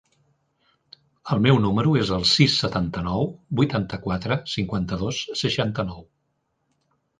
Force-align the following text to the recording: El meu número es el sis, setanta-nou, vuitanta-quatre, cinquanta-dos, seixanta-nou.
El 1.35 1.41
meu 1.45 1.59
número 1.65 1.93
es 2.03 2.13
el 2.17 2.25
sis, 2.31 2.55
setanta-nou, 2.63 3.29
vuitanta-quatre, 3.61 4.41
cinquanta-dos, 4.57 5.23
seixanta-nou. 5.45 6.05